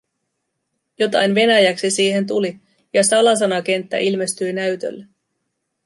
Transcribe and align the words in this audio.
Jotain 0.99 1.35
venäjäksi 1.35 1.91
siihen 1.91 2.27
tuli 2.27 2.59
ja 2.93 3.03
salasanakenttä 3.03 3.97
ilmestyi 3.97 4.53
näytölle. 4.53 5.07